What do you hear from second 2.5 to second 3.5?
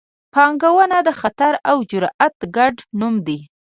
ګډ نوم دی.